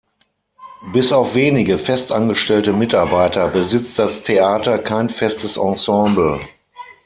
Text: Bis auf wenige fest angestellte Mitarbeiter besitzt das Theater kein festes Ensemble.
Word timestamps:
Bis 0.93 1.13
auf 1.13 1.35
wenige 1.35 1.77
fest 1.77 2.11
angestellte 2.11 2.73
Mitarbeiter 2.73 3.47
besitzt 3.49 3.99
das 3.99 4.23
Theater 4.23 4.79
kein 4.79 5.09
festes 5.09 5.57
Ensemble. 5.57 6.39